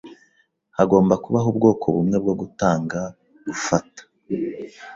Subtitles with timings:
[0.77, 4.01] Hagomba kubaho ubwoko bumwe bwo gutanga-gufata.